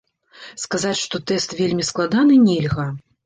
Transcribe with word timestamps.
Сказаць, 0.61 1.01
што 1.03 1.19
тэст 1.31 1.53
вельмі 1.61 1.87
складаны, 1.91 2.39
нельга. 2.49 2.89